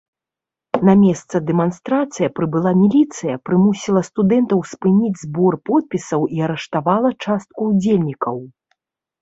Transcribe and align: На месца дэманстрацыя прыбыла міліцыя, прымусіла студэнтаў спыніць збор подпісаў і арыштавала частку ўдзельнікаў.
На 0.87 0.93
месца 1.01 1.35
дэманстрацыя 1.49 2.29
прыбыла 2.39 2.71
міліцыя, 2.83 3.35
прымусіла 3.49 4.01
студэнтаў 4.09 4.59
спыніць 4.73 5.21
збор 5.25 5.53
подпісаў 5.71 6.21
і 6.39 6.45
арыштавала 6.47 7.09
частку 7.29 7.59
ўдзельнікаў. 7.75 8.35